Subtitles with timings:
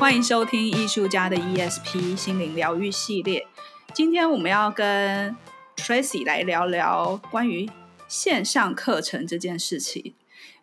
[0.00, 3.46] 欢迎收听艺术家的 ESP 心灵疗愈系列。
[3.92, 5.36] 今天我们要跟
[5.76, 7.68] Tracy 来聊聊关于
[8.08, 10.14] 线上课程这件事情。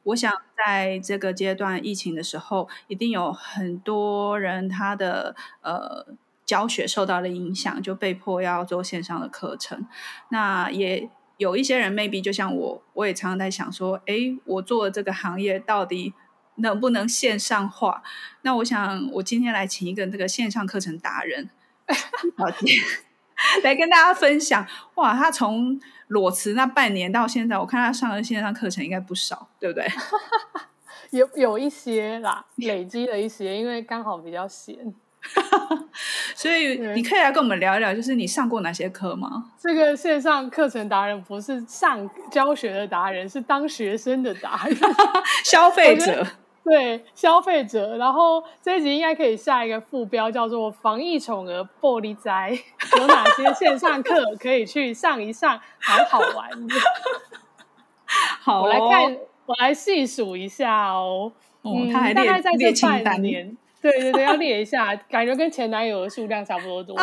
[0.05, 6.08] 我想在这个阶段疫情的时候，一定有很多人他的呃
[6.44, 9.85] 教学受到了影响，就被迫要做线上的课程。
[10.30, 16.16] 那也有一些人 maybe 就像我，我也常常在想说，诶，我做这个行业到底
[16.57, 18.03] 能不能线上化？
[18.43, 21.49] 那我想，我今天来请一个这个线上课程达人，
[22.38, 22.67] 好姐，
[23.63, 24.66] 来跟大家分享。
[24.95, 29.88] 哇，他从裸辞那半年到现在，我看他上的线上课程应该不少，对不对？
[31.11, 34.94] 有有一些啦，累积了一些，因为刚好比较闲。
[36.35, 39.52] 所以你可以来跟我们聊一聊，就是你上过哪些课吗？
[39.59, 44.77] 这个线上课程达人不是上教学的达人，是当学生的达人，
[45.44, 46.25] 消费者。
[46.70, 47.96] 对，消费者。
[47.96, 52.52] 然后这一集应该可以下一个副标叫做“防疫宠儿玻璃灾”，
[53.00, 56.76] 有哪些线上课 可以去上一上，蛮好玩的。
[58.42, 61.32] 好、哦，我来看，我来细数一下哦。
[61.62, 62.72] 哦嗯，他还大概在这
[63.04, 63.56] 半年。
[63.80, 66.98] 对对对，要列一下，感觉跟前男友的数量差不多多。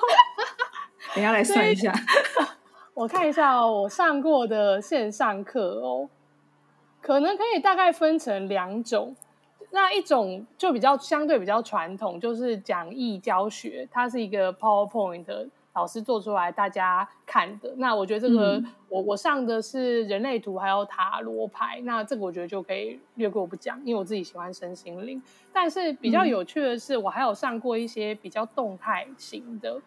[1.14, 1.92] 等下来算一下，
[2.94, 6.08] 我看一下哦，我上过的线上课哦，
[7.08, 9.16] 可能可以大概分成两种。
[9.70, 15.48] 那一种就比较相对比较传统，就是讲义教学，它是一个 PowerPoint 的。
[15.72, 25.22] 老师做出来大家看的，那我觉得这个、嗯、我我上的是人类图还有塔罗牌，那这个我觉得就可以略过不讲，因为我自己喜欢身心灵。
[25.52, 29.80] 但是比较有趣的是，我还有上过一些比较动态型的，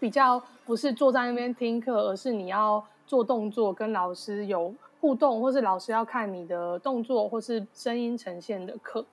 [0.00, 9.04] 比较不是坐在那边听课，而是你要做动作跟老师有互动，或是老师要看你的动作或是声音呈现的课。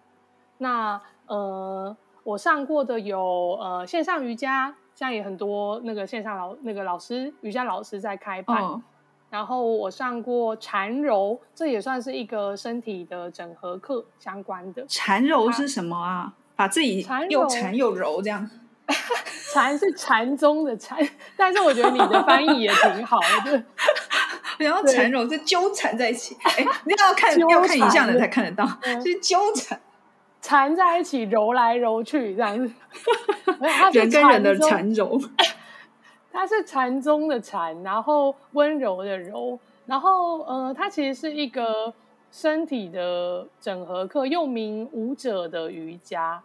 [0.58, 4.75] 那呃，我上过的有呃线上瑜伽。
[4.97, 8.81] 现在也很多那个线上老那个老师瑜伽老师在开班，哦，
[9.29, 14.85] 然后我上过禅柔，这也算是一个身体的整合课相关的。
[14.88, 16.34] 禅柔是什么啊？
[16.56, 18.50] 把自己又禅又柔这样。
[19.53, 20.97] 禅是禅宗的禅，
[21.35, 23.62] 但是我觉得你的翻译也挺好的。
[24.58, 28.66] 然后缠揉是纠缠在一起，哎，你要看要看影像的才看得到，
[29.00, 29.80] 就是纠缠。
[30.42, 32.72] 缠在一起，揉来揉去，这样子。
[33.94, 35.20] 人跟人的缠揉，
[36.32, 39.58] 它是禅宗的禅，然后温柔的柔，
[39.88, 41.92] 然后呃，它其实是一个
[42.32, 46.42] 身体的整合课，又名舞者的瑜伽。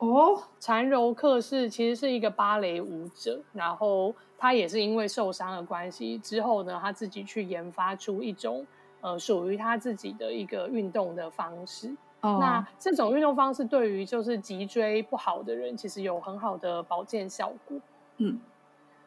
[0.00, 8.66] 哦，缠柔克是其实是一个芭蕾舞者，然后他也是因为受伤的关系，之后呢，他自己去研发出一种
[9.02, 11.94] 呃属于他自己的一个运动的方式。
[12.22, 12.38] Oh.
[12.40, 17.78] 那这种运动方式对于就是脊椎不好的人，其实有很好的保健效果。
[18.16, 18.40] 嗯，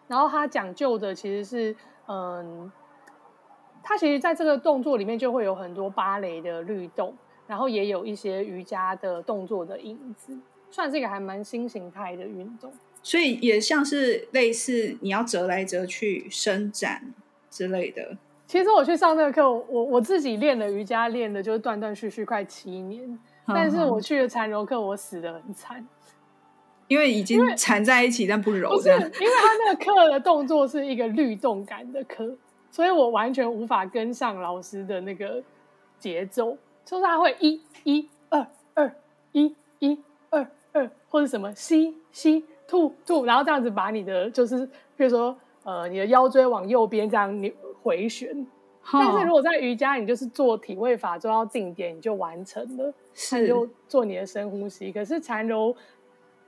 [0.07, 1.75] 然后他讲究的其实是，
[2.07, 2.71] 嗯，
[3.83, 7.15] 它其实在这个动作里面就会有很多芭蕾的律动，
[7.45, 10.35] 然后也有一些瑜伽的动作的影子，
[10.73, 12.73] 算是一个还蛮新形态的运动。
[13.03, 17.13] 所以也像是类似你要折来折去伸展
[17.49, 18.17] 之类的。
[18.47, 23.19] 其实我去上那个课，我我自己练的瑜伽，练的就是断断续续快七年。
[23.45, 25.85] 但是我去了缠柔课，我死的很惨，
[26.87, 28.69] 因为已经缠在一起，但不柔。
[28.69, 32.37] 不是，因为他那个课的动作是一个律动感的课，
[32.71, 35.43] 所以我完全无法跟上老师的那个
[35.99, 36.57] 节奏。
[36.85, 38.95] 就是他会一一二二
[39.31, 39.97] 一一
[40.73, 44.65] 二二，或者什么吸吸吐吐，然后这样子把你的就是，
[44.97, 47.51] 比如说呃，你的腰椎往右边这样扭。
[47.83, 48.47] 回旋，
[48.93, 54.89] 但是如果在瑜伽，你就是做体位法做到定点，你就完成了，是你就做你的深呼吸。
[54.89, 55.75] 可是缠柔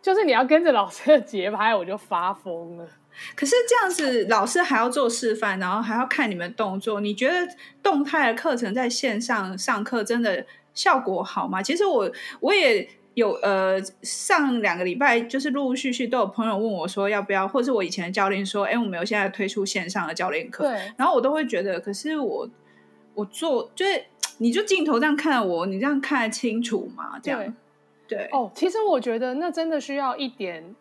[0.02, 2.88] 就是你要跟着老师的节拍，我就发疯了。
[3.36, 7.02] 可是这样子，老师还要做示范，然后还要看你们动作。
[7.02, 7.46] 你觉得
[7.84, 11.62] 动态的课程在线上上课真的效果好吗？
[11.62, 12.10] 其实我
[12.40, 12.88] 我也。
[13.16, 22.48] 有呃，上两个礼拜就是陆陆续续都有朋友问我说要不要，或者是我以前的教练说，哎，我们有现在推出线上的教练课，对，然后我都会觉得，可是我
[23.14, 24.04] 我做就是
[24.38, 27.18] 你就镜头这样看我，你这样看得清楚吗？
[27.24, 27.42] 这样
[28.08, 28.30] 对，对。
[28.34, 30.76] 哦，其实我觉得那真的需要一点，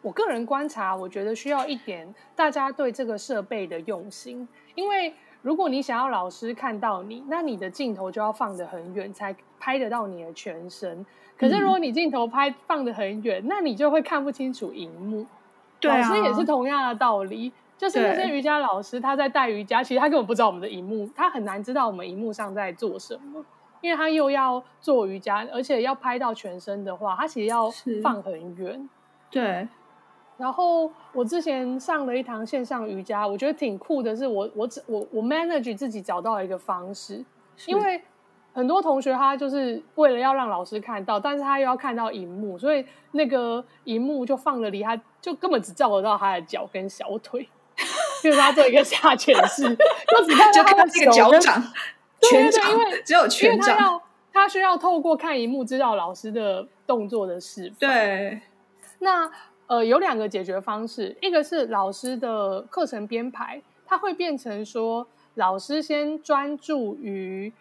[0.00, 5.12] 我个人观察，我觉得需要一点大家对这个设备的用心，因为
[5.44, 11.04] 如果你想要老师看到你，那你的镜头就要放得很远，才拍得到你的全身。
[11.36, 15.26] 可是如果你镜头拍放得很远，嗯，那你就会看不清楚荧幕。
[15.78, 23.44] 对啊，老师也是同样的道理，就是那些瑜伽老师他在带瑜伽，其实他根本不知道我们的荧幕，他很难知道我们荧幕上在做什么，
[23.82, 27.70] 因为他又要做瑜伽，而且要拍到全身的话，他其实要
[28.02, 28.88] 放很远。
[29.30, 29.68] 对。
[30.36, 37.24] 然后我之前上了一堂线上瑜伽，我觉得挺酷的，是我我我我 manage 自己找到了一个方式，
[37.66, 38.02] 因为
[38.52, 47.48] 很多同学他就是为了要让老师看到，但是他又要看到荧幕，所以那个荧幕就放的离他就根本只照得到他的脚跟小腿，
[48.20, 49.62] 就是他做一个下犬式，
[50.08, 51.62] 就只看到他的这个脚掌，
[52.22, 54.02] 全掌，因为只有全掌，他要
[54.32, 58.40] 他需要透过看荧幕知道老师的动作的示范，对，
[58.98, 59.30] 那。
[59.66, 67.52] 呃，有两个解决方式，一个是老师的课程编排，它会变成说，老师先专注于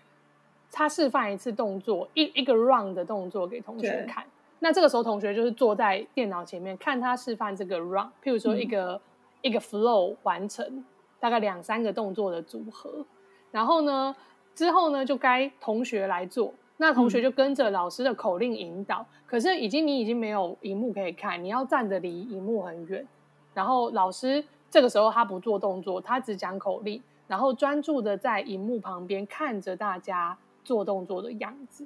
[0.70, 4.26] 他示范一次动作，一一个 run 的动作给同学看。
[4.60, 9.00] 那这个时候，同学就是坐在电脑前面看他示范这个 run，譬如说一个、嗯、
[9.42, 10.84] 一个 flow 完成，
[11.20, 13.06] 大概两三个动作的组合，
[13.52, 14.16] 然后呢，
[14.56, 16.54] 之后呢，就该同学来做。
[16.86, 23.08] 那同学就跟着老师的口令引导，嗯、可是已经你已经没有荧幕可以看，你要站得离荧幕很远。
[23.54, 31.86] 然后老师这个时候他不做动作，他只讲口令，然后专注的在荧幕旁边看着大家做动作的样子。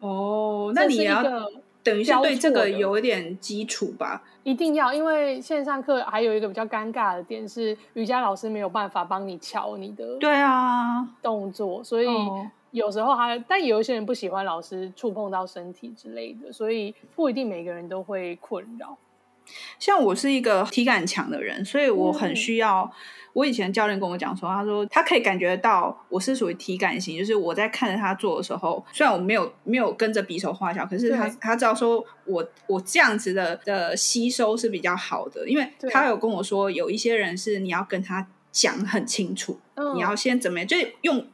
[0.00, 1.22] 哦，那你要
[1.84, 4.24] 等于是对这个有一点基础吧？
[4.42, 12.08] 一定要，因为线上课还有一个比较尴尬的点是，瑜伽老师没有办法帮你瞧你的对啊动作，所以。
[12.70, 18.96] 哦有时候还，但有一些人不喜欢老师触碰到身体之类的，所以不一定每个人都会困扰。
[19.80, 22.82] 像我是一个体感强的人，所以我很需要。
[22.82, 22.90] 嗯、
[23.32, 41.26] 我以前教练跟我讲说，他说他可以感觉到我是属于体感型，就是我在看着他做的时候，虽然我没有没有跟着比手画脚，可是他他知道说我我这样子的的吸收是比较好的，因为他有跟我说，有一些人是你要跟他讲很清楚，嗯、你要先怎么样，就是用。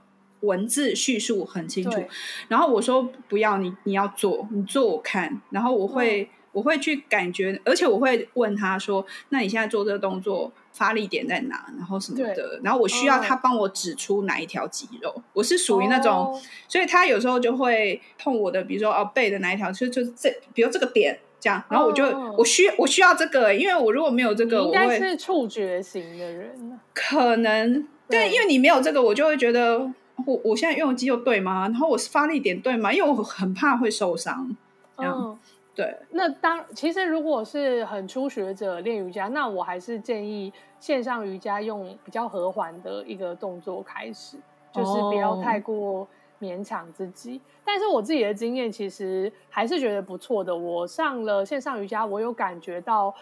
[0.46, 2.02] 文字叙述很清楚，
[2.48, 11.66] 然后我说不要你，你要做，你做我看，然后我会、嗯、我会去感觉，而且我会问他说，那你现在做这个动作发力点在哪？
[11.76, 15.12] 然后什么的，然后我需要他帮我指出哪一条肌肉。
[15.16, 29.92] 嗯、我是属于那种、哦，所以他有时候就会碰我的，比如说哦背的哪一条，就就这，比如这个点这样，然后我就、哦、我需我需要这个，因为我如果没有这个，应该是触觉型的人，可能对，因为你没有这个，我就会觉得。
[30.24, 31.68] 我我现在用的肌肉对吗？
[31.68, 32.90] 然后我是发力点对吗？
[32.92, 34.56] 因为我很怕会受伤。
[34.96, 35.38] 嗯，
[35.74, 35.94] 对。
[36.10, 44.38] 那当其实如果是很初学者练瑜伽，那我还是建议线上瑜伽用比较和缓的一个动作开始，
[44.72, 46.08] 就是不要太过
[46.40, 47.36] 勉强自己。
[47.36, 47.40] 哦。
[47.64, 50.56] 但是我自己的经验其实还是觉得不错的。
[50.56, 53.14] 我上了线上瑜伽，我有感觉到，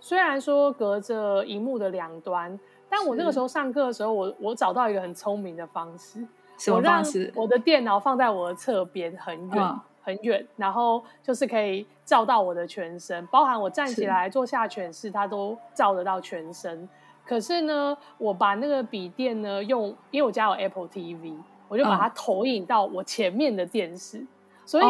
[0.00, 2.58] 虽然说隔着荧幕的两端。
[2.90, 6.26] 但我那个时候上课的时候，我我找到一个很聪明的方式，
[6.58, 7.32] 什么方式？
[7.36, 16.88] 我让我的电脑放在我的侧边，很远、嗯、很远，然后就是可以照到我的全身，包含我站起来做下犬式，它都照得到全身。
[17.24, 21.36] 可是呢，我把那个笔电呢用，因为我家有 Apple TV，
[21.68, 24.28] 我就把它投影到我前面的电视，嗯、
[24.66, 24.84] 所以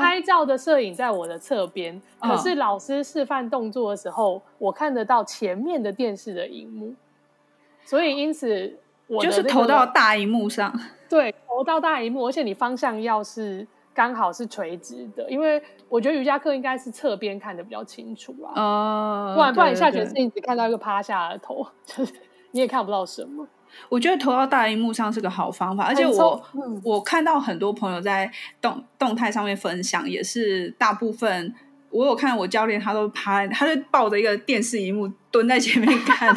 [0.00, 6.94] 拍照的摄影在我的侧边、哦，可是老师示范动作的时候，我看得到前面的电视的荧幕。
[7.84, 10.72] 所以，因此我、那个、就是投到大荧幕上，
[11.08, 18.52] 对，投到大荧幕，而且你方向要是刚好是垂直的，因为我觉得瑜伽课应该是侧边看的比较清楚啊。
[18.54, 22.12] 哦，不然不然你下去是你只看到一个趴下的头，就是
[22.52, 23.46] 你也看不到什么。
[23.88, 31.54] 我觉得投到大荧幕上是个好方法，而且我、嗯、我看到很多朋友在动动态上面分享，也是大部分
[31.90, 36.36] 我有看我教练他都趴，他就抱着一个电视荧幕蹲在前面看。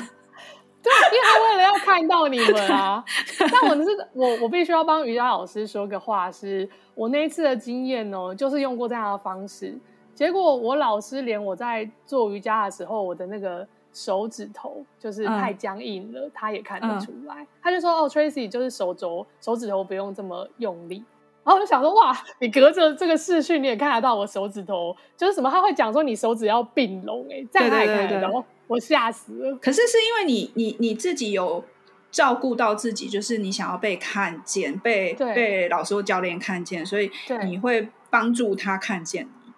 [0.84, 3.04] 对，因为他为了要看到你们啊。
[3.50, 9.74] 但我是我，我必须要帮瑜伽老师说个话是，是我那一次的经验哦，就是用过这样的方式，
[10.14, 17.44] 结果我老师连我在做瑜伽的时候，我的那个手指头就是太僵硬了，嗯、他也看得出来。
[17.44, 21.06] 嗯、他就说：“哦，Tracy，就是手肘、手指头不用这么用力。”
[21.44, 25.50] 然后我就想说：“哇，你隔着这个视讯，你也看得到我手指头，就是什么？
[25.50, 29.56] 他会讲说你手指要并拢，哎，这样他也看得到。”我吓死了！
[29.58, 31.64] 可是是因为你你你自己有
[32.10, 37.12] 照顾到自己，就是你想要被看见，被被老师或教练看见，所以
[37.44, 39.54] 你会帮助他看见你。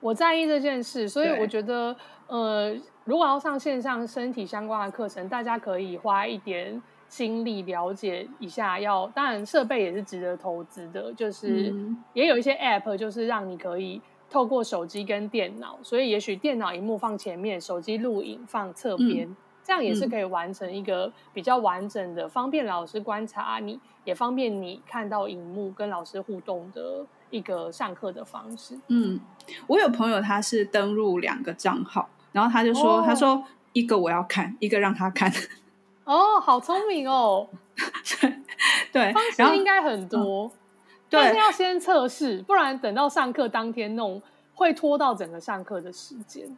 [0.00, 1.96] 我在意这件事，所以我觉得，
[2.26, 6.80] 呃，如果要上线上身体相关的课程，大家可以花一点
[7.12, 8.92] 心力了解一下要。
[8.92, 11.74] 要当然设备也是值得投资的，就是
[12.14, 14.00] 也有一些 App，就是让你可以。
[14.32, 28.80] 透过手机跟电脑，所以也许电脑荧幕放前面，手机录影放侧边，这样也是可以完成一个比较完整的，嗯、方便老师观察你，也方便你看到荧幕跟老师互动的一个上课的方式。
[28.88, 29.20] 嗯，
[29.66, 35.30] 我有朋友他是登录两个账号，然后他就说，哦、他说一个我要看，一个让他看。
[36.04, 37.48] 哦，好聪明哦！
[38.92, 40.50] 对，方式应该很多，嗯、
[41.08, 44.20] 但是要先测试，不然等到上课当天弄，
[44.54, 46.56] 会拖到整个上课的时间，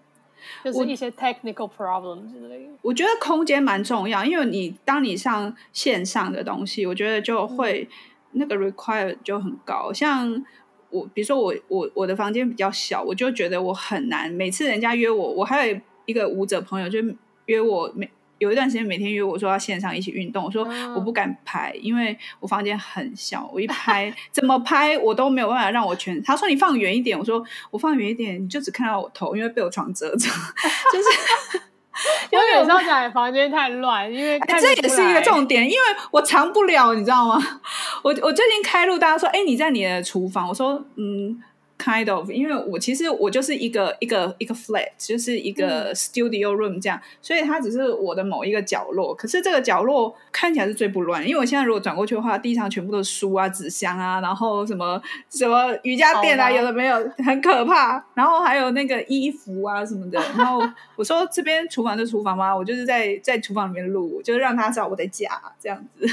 [0.64, 2.72] 就是一些 technical problem 之类的。
[2.82, 7.88] 我觉得空间蛮重要，因为你当你上线上的东西，我觉得就会、
[8.32, 9.92] 嗯、那个 require 就很高。
[9.92, 10.44] 像
[10.90, 14.30] 我，比如说我我我的房间比较小，我就觉得我很难。
[14.30, 16.98] 每次人家约我，我还有一个舞者朋友就
[17.46, 18.10] 约我每。
[18.38, 26.22] 有一段时间每天约我说要线上一起运动，我说我不敢拍，因为我房间很小，我一拍怎么拍我都没有办法让我全。
[26.22, 30.16] 他说你放远一点，我说我放远一点你就只看到我头，因为被我床遮着。
[30.92, 31.60] 就是
[32.32, 35.78] 因为有时候讲房间太乱，因为、欸、这也是一个重点，因为
[36.10, 37.40] 我藏不了，你知道吗？
[38.02, 41.40] 我我最近开路，大家说哎、欸、你在你的厨房，我说嗯。
[41.76, 49.12] Kind of，因为我其实我就是一个一个一个 flat，就是一个 studio room 这样，嗯、所以它只是我的某一个角落。
[49.12, 58.02] 可是这个角落看起来是最不乱，因为我现在如果转过去的话，地上全部都是书啊、纸箱啊，然后什么什么瑜伽垫啊，有的没有，很可怕。
[58.14, 60.18] 然后还有那个衣服啊什么的。
[60.38, 60.62] 然后
[60.94, 62.56] 我说这边厨房是厨房吗？
[62.56, 65.28] 我就是在在厨房里面录，就是让他知道我在家
[65.60, 66.06] 这样子。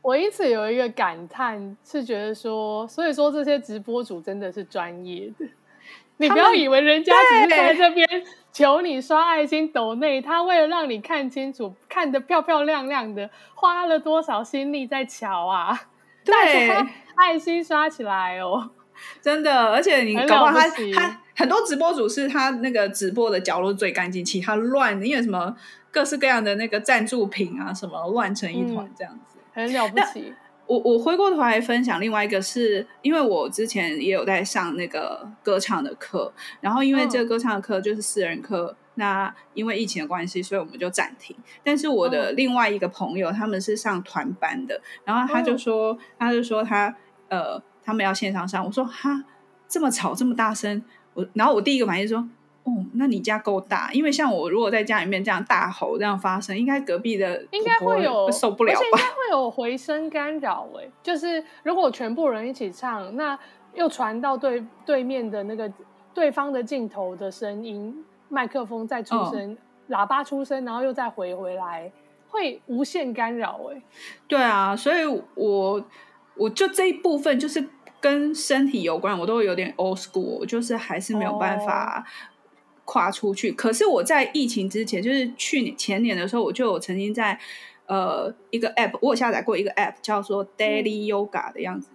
[0.00, 5.46] 我因此有一个感叹，是觉得说，所以说这些直播主真的是专业的。
[6.20, 8.08] 你不要以为人家只是在这边
[8.52, 15.88] 求你刷爱心抖内，他为了让你看清楚，看得漂漂亮亮的，花了多少心力在瞧啊！
[16.24, 16.68] 对，
[17.14, 18.70] 爱心刷起来哦，
[19.20, 19.70] 真的。
[19.70, 25.54] 而且你搞不好他他很多直播主是他那个直播的角落最干净，其他乱，因为什么
[25.92, 29.36] 各式各样的那个赞助品啊，什么乱成一团这样子。
[29.36, 30.32] 嗯很了不起。
[30.68, 41.34] 我我回过头来分享另外一个是，是因为我之前也有在上那个歌唱的课，然后因为这个歌唱的课就是私人课，哦、那因为疫情的关系，所以我们就暂停。
[41.64, 46.94] 但是我的另外一个朋友，他们是上团班的，然后他就说，哦、他就说他
[47.28, 48.62] 呃，他们要线上上。
[48.62, 49.24] 我说哈，
[49.66, 50.82] 这么吵，这么大声，
[51.14, 52.28] 我然后我第一个反应说。
[52.68, 58.80] 哦，那你家够大，因为像我如果在家里面这样大吼这样发声，应该隔壁的应该会有受不了吧？
[58.84, 60.88] 应该会有回声干扰哎。
[61.02, 63.38] 就是如果全部人一起唱，那
[63.74, 65.72] 又传到对对面的那个
[66.12, 69.56] 对方的镜头的声音，麦克风再出声，哦、
[69.88, 71.90] 喇叭出声，然后又再回回来，
[72.28, 73.82] 会无限干扰哎。
[74.26, 75.84] 对啊，所以我
[76.36, 77.66] 我就这一部分就是
[78.00, 82.04] 跟身体有关，我都有点 old school，就是还是没有办法。
[82.06, 82.36] 哦
[82.90, 87.38] 跨出去，可是我在疫情之前，就是去年前年的时候，我就有曾经在
[87.84, 91.90] 呃一个 app，我有下载过一个 app 叫做 Daily Yoga 的样子，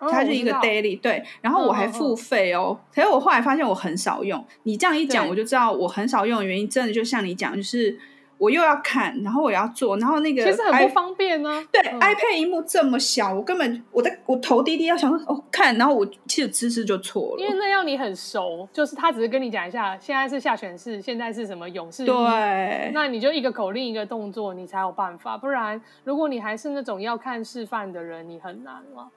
[0.00, 7.98] 嗯、它是一个 daily、哦、对，然后我还付费哦，可是、我后来发现我很少用，你这样一讲，我就知道我很少用的原因，真的就像你讲，就是。
[8.36, 11.64] 我又要看，然后我要做，然后那个其实很不方便呢、啊。
[11.70, 17.42] 对、嗯、，iPad 屏幕这么小，我根本我的我头低低要想说哦看，然后我其实姿势就错了。
[17.42, 22.04] 因为那要你很熟，就是他只是跟你讲一下，现在是下犬式，现在是什么勇士。
[22.04, 25.38] 对，那你就一个口令一个动作，你才有办法。
[25.38, 29.08] 不然，如果你还是那种要看示范的人，你很难了。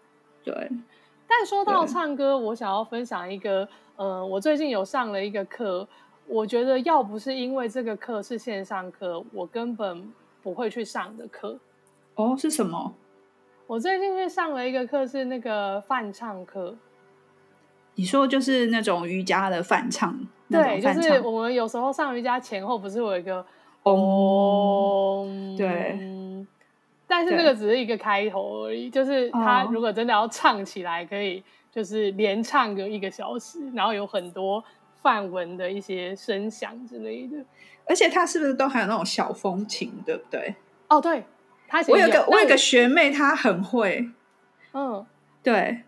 [0.43, 0.69] 对。
[1.27, 5.87] 但说到唱歌，我想要分享一个，呃，我最近有上了一个课。
[6.27, 10.11] 我觉得要不是因为这个课是线上课，我根本
[10.43, 11.57] 不会去上的课。
[12.15, 12.93] 哦，是什么？
[13.65, 16.75] 我最近去上了一个课，是那个泛唱课。
[17.95, 20.19] 你说就是那种瑜伽的泛唱？
[20.49, 23.45] 对，就是我们有时候上瑜伽前后不是有一个
[23.83, 25.25] 哦，
[25.57, 25.97] 对。
[27.07, 31.41] 但是那个只是一个开头而已，就是他如果真的要唱起来，可以
[31.71, 34.63] 就是连唱个一个小时，然后有很多。
[35.01, 37.37] 梵文的一些声响之类的，
[37.85, 40.55] 而且他是不是都还有那种小风琴，对不对？
[40.89, 41.23] 哦，对，
[41.67, 44.09] 他我有个我有个学妹，她很会，
[44.73, 45.05] 嗯，
[45.43, 45.83] 对。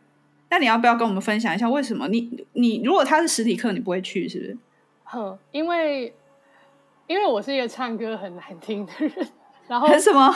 [0.51, 4.57] 那你要不要跟我们分享一下为什么你你如果他是实体课，你不会去，是不是？
[5.03, 6.11] 哼，因为
[7.05, 9.27] 因为我是一个唱歌很难听的人，
[9.69, 10.33] 然后很什么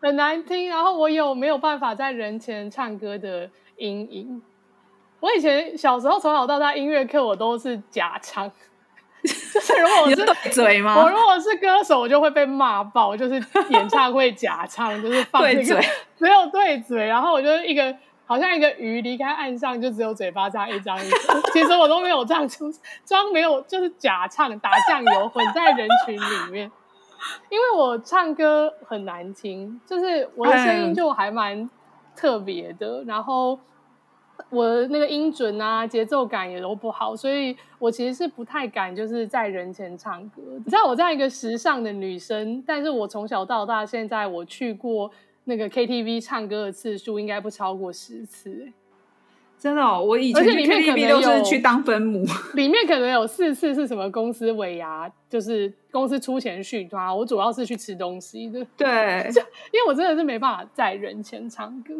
[0.00, 4.42] 很难听，然后我有没有办法在人前唱歌的阴影。
[5.24, 8.46] 我以前小时候从小到大音乐课我都是假唱，
[9.24, 11.02] 就是如果我是对嘴吗？
[11.02, 15.80] 我如果是歌手，我就会被骂爆，就是演唱会假唱， 就是放嘴，
[16.20, 22.70] 没有对嘴，然后我就一个好像一个鱼离开岸上，就只有嘴巴这样一张一张，其实我都没有唱出，
[23.06, 26.70] 装没有就是假唱，打酱油混在人群里面。
[27.48, 31.70] 因为我唱歌很难听，就是我的声音就还蛮
[32.14, 33.58] 特别的，哎、然后
[34.50, 40.42] 我的那个音准啊、节奏感也都不好，所以我其实是不太敢就是在人前唱歌。
[40.56, 45.10] 你知道我这样一个时尚的女生，但是我从小到大，现在我去过
[45.44, 48.72] 那个 KTV 唱歌的次数应该不超过十次。
[49.56, 52.22] 真的哦，我以前去 KTV 都是去当分母，
[52.52, 58.66] 里面可能有四次是什么公司尾牙，就是公司出钱续摊，我主要是去吃东西的。
[58.76, 59.26] 对，
[59.72, 61.94] 因为我真的是没办法在人前唱歌，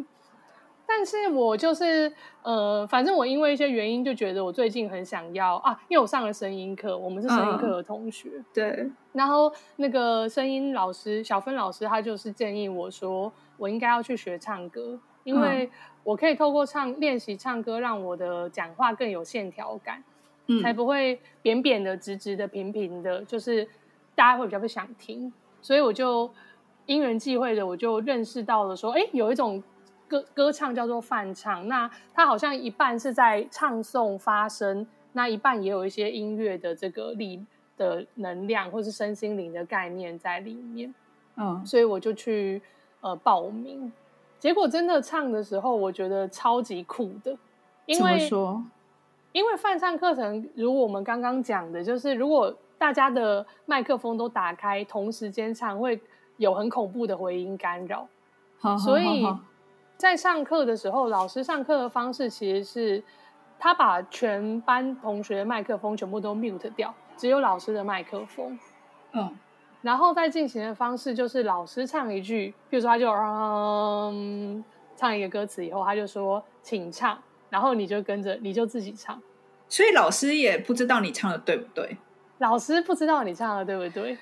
[0.87, 2.12] 但是我就是
[2.43, 15.71] 呃，反正我因为一些原因就觉得我最近很想要啊，因为我上了声音课，我们是声音课的同学，嗯、对，然后那个声音老师小芬老师他就是建议我说，我应该要去学唱歌，因为、嗯。
[16.05, 20.05] 我可以透过唱练习唱歌，让我的讲话更有线条感，
[20.49, 23.67] 嗯，才不会扁扁的、直直的、平平的，就是
[24.14, 25.33] 大家会比较不想听。
[25.62, 26.31] 所以我就
[26.85, 29.62] 因缘际会的，我就认识到了说，哎，有一种
[30.08, 37.44] 歌歌唱叫做泛唱，那它好像一半是在唱诵发声，那一半也有一些音乐的这个力
[37.76, 40.94] 的能量，或是身心灵的概念在里面。
[41.37, 42.62] 嗯，所以我就去
[43.00, 43.92] 呃报名。
[44.38, 47.37] 结果真的唱的时候，我觉得超级酷的。
[47.87, 48.62] 因为说？
[49.32, 56.00] 因为泛唱课程，如我们刚刚讲的，就是如果大家的麦克风都打开，同时间唱，会
[56.37, 58.06] 有很恐怖的回音干扰。
[58.58, 58.78] 好好好好。
[58.78, 59.26] 所以
[60.04, 63.02] 在上课的时候，老师上课的方式其实是
[63.58, 68.58] 他把全班同学的麦克风全部都 mute 掉，只有老师的麦克风。
[69.12, 69.34] 嗯。
[69.80, 74.62] 然后再进行的方式就是老师唱一句，比如说他就嗯
[74.94, 77.18] 唱一个歌词以后，他就说请唱，
[77.49, 79.18] 然后你就跟着，你就自己唱。
[79.70, 81.96] 所以老师也不知道你唱的对不对？
[82.37, 84.18] 老师不知道你唱的对不对？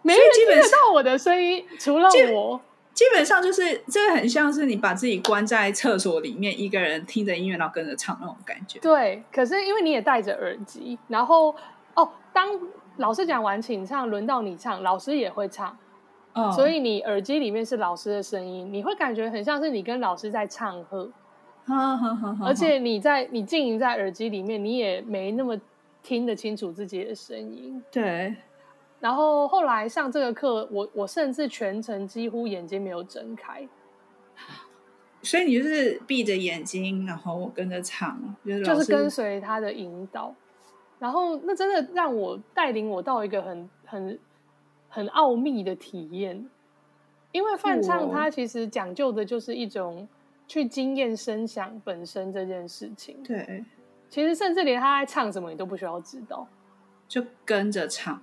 [0.00, 2.58] 没人听得到我的声音，除了我。
[2.96, 8.80] 基本上就是这个很像是你把自己关在厕所里面，一个人听着音乐，然后跟着唱那种感觉。
[8.80, 11.54] 对，可是因为你也戴着耳机，然后
[11.94, 12.58] 哦当。
[12.98, 15.76] 老师讲完，请唱，轮到你唱，老师也会唱
[16.32, 16.50] ，oh.
[16.54, 21.00] 所以你耳机里面是老师的声音，你会感觉很像是你跟老师在唱和
[21.68, 22.48] ，oh, oh, oh, oh.
[22.48, 25.60] 而且你在你静音在耳机里面，你也没那么
[26.02, 27.84] 听得清楚自己的声音。
[27.92, 28.34] 对。
[29.06, 33.64] 然后后来上这个课，我我甚至全程几乎眼睛没有睁开，
[35.22, 40.34] 所以你就是闭着眼睛，然后我跟着唱，就是，就是跟随他的引导。
[40.98, 44.18] 然后，那真的让我带领我到一个很很
[44.88, 46.44] 很奥秘的体验，
[47.30, 50.08] 因为泛唱它其实讲究的就是一种
[50.48, 53.22] 去经验声响本身这件事情。
[53.22, 53.64] 对，
[54.08, 56.48] 其实甚至连他在唱什么你都不需要知道，
[57.06, 58.20] 就跟着唱。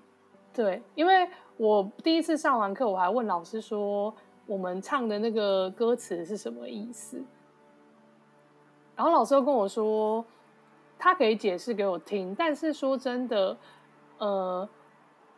[0.54, 4.14] 对，因为我第一次上完课，我还问老师说，
[4.46, 7.22] 我们唱的那个歌词是什么意思？
[8.96, 10.24] 然后老师又跟我说。
[10.96, 13.58] 他可以解释给我听，但是说真的，
[14.20, 14.70] 呃，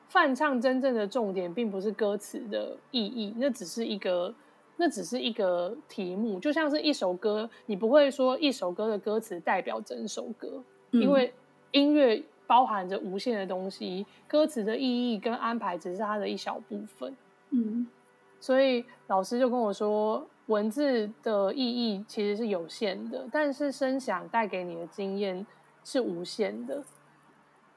[0.09, 4.31] 泛唱真正的重点并不是歌词的意义，那只是一个，
[4.77, 11.33] 那只是一个题目，就像是一首歌，你不会说一首歌的歌词代表整首歌，嗯，因为
[11.71, 17.15] 音乐包含着无限的东西，歌词的意义跟安排只是它的一小部分，
[17.51, 17.87] 嗯，
[18.39, 20.27] 所以老师就跟我说。
[20.47, 25.43] 文字的意义其实是有限的，但是声响带给你的经验
[25.83, 26.83] 是无限的。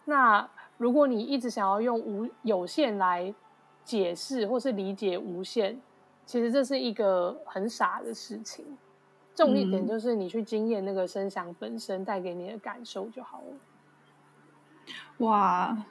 [0.04, 3.35] 那如果你一直想要用无有限来
[3.85, 5.81] 解释或是理解无限，
[6.26, 8.66] 其实这是一个很傻的事情。
[9.35, 13.57] 重一点就是你去经验那个声响本身带给你的感受就好了。
[15.18, 15.85] 哇！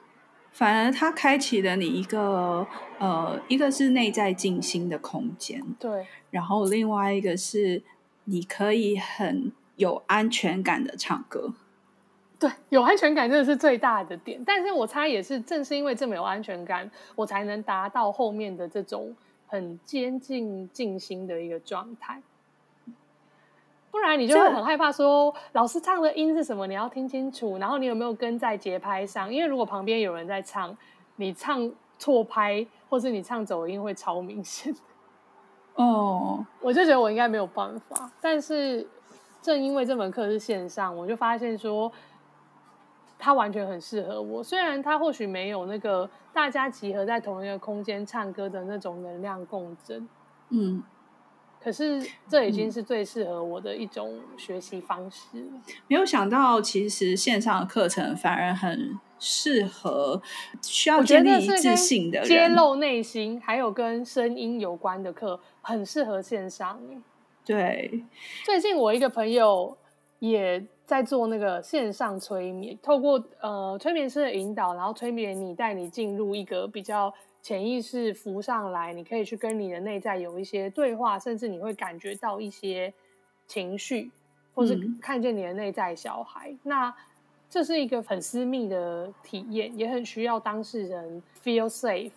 [0.50, 2.66] 反而它开启了你一个
[2.98, 6.04] 呃，一个是内在静心的空间，对。
[6.30, 7.82] 然后另外一个是
[8.24, 11.52] 你可以很有安全感的唱歌，
[12.40, 14.42] 对，有安全感真的是最大的点。
[14.44, 19.14] 但是我猜也是正是因为这么有安全感，我才能达到后面的这种
[19.46, 22.20] 很接近静心的一个状态。
[23.90, 27.56] 不然你就会很害怕说，老师唱的音是什么，你要听清楚。
[27.58, 29.32] 然后你有没有跟在节拍上？
[29.32, 30.76] 因为如果旁边有人在唱，
[31.16, 34.74] 你唱错拍，或是你唱走音，会超明显。
[35.74, 38.10] 哦， 我就觉得我应该没有办法。
[38.20, 38.86] 但是
[39.40, 41.90] 正因为这门课是线上，我就发现说，
[43.18, 44.44] 它完全很适合我。
[44.44, 50.06] 虽然它或许没有那个大家集合在同一个空间唱歌的那种能量共振，
[50.50, 50.82] 嗯。
[51.68, 55.26] 可是这已经是最适合我的一种学习方式。
[55.34, 60.22] 嗯，没有想到，其实线上的课程反而很适合
[60.62, 66.80] 需要建立自信的人，揭露内心，还有跟声音有关的课，很适合线上。
[67.44, 68.02] 对，
[68.46, 69.76] 最近我一个朋友
[70.20, 77.12] 也在做那个线上催眠，透过呃催眠师的引导，然后催眠你，带你进入一个比较。
[77.40, 82.92] 潜意识浮上来，你可以去跟你的内在有一些对话，甚至你会感觉到一些
[83.46, 84.10] 情绪，
[84.54, 86.50] 或是看见你的内在小孩。
[86.50, 86.94] 嗯、那
[87.48, 92.10] 这是一个很私密的体验，也很需要当事人 feel safe，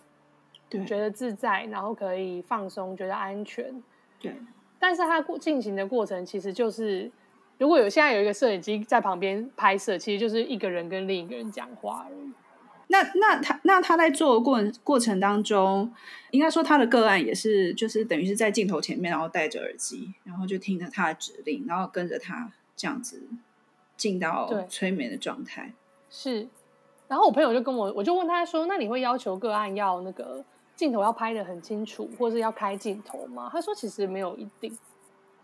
[0.68, 3.82] 对，觉得自在，然后可以放松，觉得安全。
[4.20, 4.34] 对。
[4.78, 7.10] 但是它进行的过程，其实就是
[7.56, 12.32] 如果有现在有一个摄影机在旁边拍摄，其实就是一个人跟另一个人讲话而已。
[12.92, 15.90] 那那他那他在做的过过程当中，
[16.30, 23.22] 应该说他的个案也是，就是等于是在镜头前面，然后戴着耳机，然后就听着他的指令，然后跟着他这样子
[23.96, 25.72] 进到催眠的状态。
[26.10, 26.46] 是，
[27.08, 30.44] 然后我朋友就跟我，我就问他说：“那你会要求个案要那个
[30.76, 34.76] 镜头要拍的很清楚，或是要开镜头吗？”他说：“其实没有一定，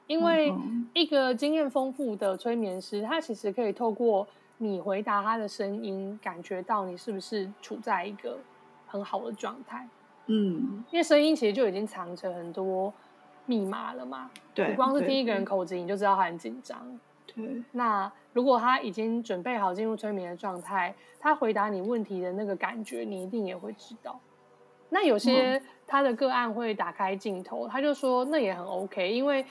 [0.06, 0.52] 因为
[0.92, 4.28] 一个经验丰富的催眠师，他其实可以透过。”
[4.58, 8.36] 你回答他的声音，感觉到你是不是处在一个
[8.86, 9.88] 很好的状态？
[10.26, 12.92] 嗯，因为声音其实就已经藏着很多
[13.46, 14.30] 密码了嘛。
[14.52, 16.78] 对，你光是听一个人口音，你就知道他很紧张。
[17.26, 24.18] 对，那如果他已经准备好进入催眠的状态，他回答你问题的那个感觉，你一定也会知道。
[24.90, 29.44] 那有些他的个案会打开镜头，他就说那也很 OK，因为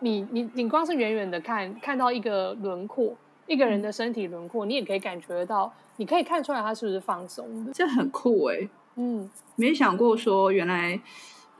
[0.00, 3.14] 你你你光是远远的看，看到一个轮廓。
[3.50, 7.72] 一个人的身体轮廓，你也可以感觉得到，你可以看出来他是不是放松的。
[7.72, 11.00] 这很酷哎，嗯，没想过说原来，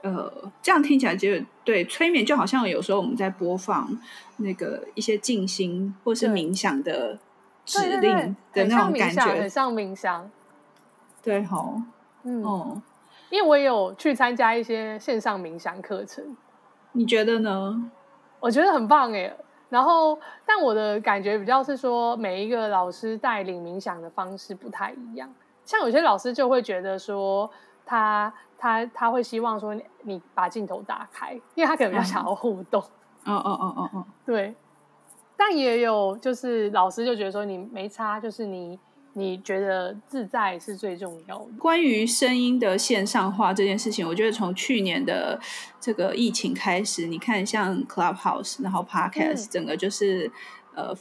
[0.02, 1.28] 呃，这样听起来就
[1.64, 3.90] 对催眠就好像有时候我们在播放
[4.36, 7.18] 那个一些静心或是冥想的
[7.64, 10.30] 指令的那种感觉，很像冥想。
[11.20, 11.82] 对吼，
[12.22, 12.80] 嗯哦，
[13.30, 16.36] 因为我也有去参加一些线上冥想课程，
[16.92, 17.90] 你觉得呢？
[18.38, 19.34] 我觉得很棒哎。
[19.70, 25.32] 然后，但我的感觉比较是说，每一个老师带领冥想的方式不太一样。
[25.64, 27.50] 像有些老师就会觉得说
[27.86, 32.80] 他，他他他会希望说你，你把镜头打开，因为他可能比较想要互动。
[33.24, 34.54] 哦哦哦哦哦，对。
[35.36, 38.78] 但也有就是老师就觉得说你没差，就是你。
[39.14, 41.46] 你觉得自在是最重要的。
[41.58, 45.40] 关于声音的线上化这件事情，我觉得从去年的
[45.80, 50.28] 这个疫情开始，你看像 Clubhouse，然后 Podcast，整个就是、
[50.76, 50.94] 嗯、呃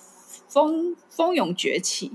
[0.48, 2.12] 蜂蜂拥崛起。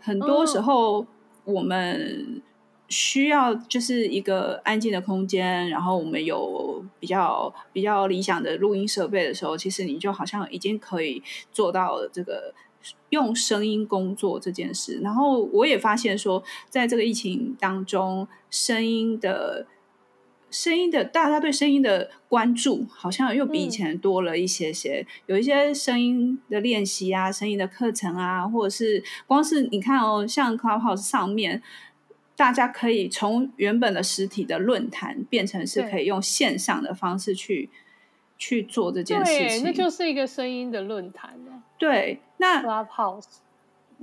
[0.00, 1.06] 很多时候
[1.44, 2.42] 我们
[2.88, 12.52] 需要就是一个安静的空间，然后我们有比较比较理想的录音设备的时候，其实你就好像已经可以做到这个。
[13.10, 19.66] 用声音工作这件事，然后我也发现说，在这个疫情当中，声音的、
[20.50, 25.00] 声音的，大家对声音的关注好像又比以前多了一些些。
[25.00, 31.62] 嗯、有一些声音的练习啊，声音的课程啊，或者是光是你看哦，像 Clubhouse 上面，
[32.36, 37.70] 大家可以从原本的实体的论坛变成是可以用线上的方式去
[38.38, 41.34] 去做这件事情，那就是一个声音的论坛。
[41.76, 43.24] 对，那 Clubhouse，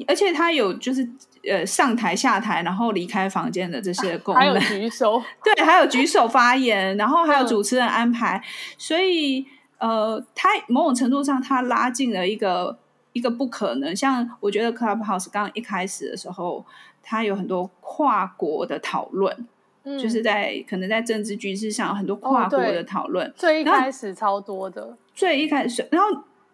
[0.08, 1.10] 而且他有就是
[1.50, 8.44] 呃上台下台，然后离开房间的这些功能，还有举手， 对，还有举手发言，然后还有主持人安排，嗯、
[8.78, 9.46] 所以
[9.78, 12.78] 呃，他某种程度上他拉近了一个
[13.12, 13.96] 一个不可能。
[13.96, 16.66] 像我觉得 Clubhouse 刚刚一开始的时候，
[17.04, 19.48] 他有很多跨国的讨论，
[19.86, 26.08] 嗯、就是在可能在政治局势上很多跨国的讨论，哦、最一开始超多的，最一开始，然后。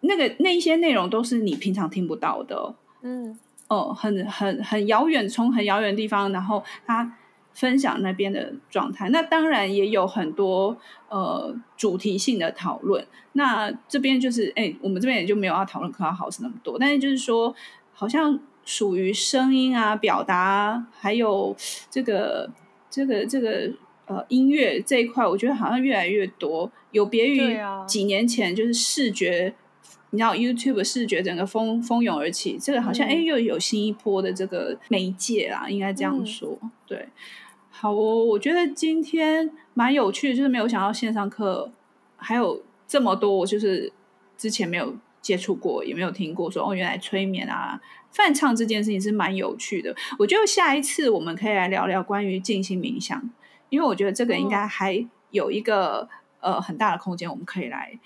[0.04, 7.16] 那个那一些内容都是你平常听不到的，嗯，哦，很很很遥远，从很遥远的地方，然后他
[7.52, 9.10] 分享那边的状态。
[9.10, 10.76] 那当然也有很多
[11.08, 13.06] 呃主题性的讨论。
[13.34, 17.54] 那这边就是，哎，我们这边也就没有要讨论 Clubhouse 那么多，但是就是说，
[17.92, 21.54] 好像属于声音啊、表达，还有
[21.88, 22.50] 这个
[22.92, 23.72] 这个这个
[24.04, 27.56] 呃音乐这一块，我觉得好像越来越多，有别于
[27.88, 29.54] 几年前就是视觉。
[30.14, 36.58] 你知道 YouTube 视觉整个蜂蜂拥而起，这个好像哎、嗯、又有新一波的这个媒介啦，应该这样说。
[36.62, 37.08] 嗯、对，
[37.70, 41.72] 好哦，我觉得今天蛮有趣的，就是没有想到线上课
[42.16, 43.90] 还有这么多，我就是
[44.36, 47.80] 之前没有接触过，也没有听过说哦，原来催眠啊、
[48.12, 49.94] 梵唱这件事情是蛮有趣的。
[50.18, 53.30] 我觉得下一次我们可以来聊聊关于静心冥想，
[53.68, 56.08] 因为我觉得这个应该还有一个。
[56.42, 57.96] 呃很大的空间，我们可以来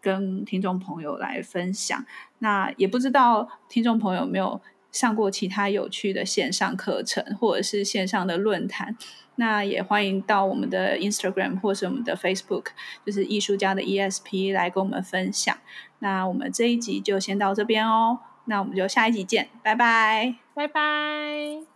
[0.00, 2.02] 跟听众朋友来分享。
[2.38, 4.58] 那也不知道听众朋友有没有
[4.90, 8.96] 上过其他有趣的线上课程，或者是线上的论坛？
[9.34, 12.68] 那也欢迎到我们的 Instagram 或是我们的 Facebook，
[13.04, 15.54] 就是艺术家的 ESP 来跟我们分享。
[15.98, 21.71] 那我们这一集就先到这边哦，那我们就下一集见，拜拜，拜拜。